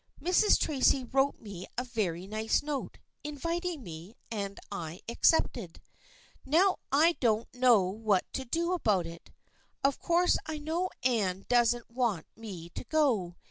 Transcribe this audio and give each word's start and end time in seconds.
Mrs. 0.19 0.59
Tracy 0.59 1.03
wrote 1.03 1.39
me 1.39 1.67
a 1.77 1.83
very 1.83 2.25
nice 2.25 2.63
note, 2.63 2.97
inviting 3.23 3.83
me, 3.83 4.15
and 4.31 4.59
I 4.71 5.01
accepted. 5.07 5.79
Now 6.43 6.77
I 6.91 7.17
don't 7.19 7.47
know 7.53 7.83
what 7.83 8.25
to 8.33 8.43
do 8.43 8.73
about 8.73 9.05
it. 9.05 9.29
Of 9.83 9.99
course 9.99 10.39
I 10.47 10.57
know 10.57 10.89
Anne 11.03 11.45
doesn't 11.47 11.91
want 11.91 12.25
me 12.35 12.69
to 12.69 12.83
go. 12.83 13.35